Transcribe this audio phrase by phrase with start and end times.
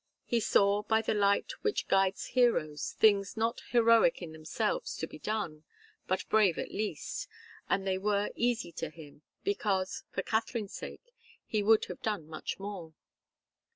[0.25, 5.19] He saw by the light which guides heroes, things not heroic in themselves to be
[5.19, 5.63] done,
[6.07, 7.27] but brave at least,
[7.69, 11.13] and they were easy to him, because, for Katharine's sake,
[11.45, 12.95] he would have done much more.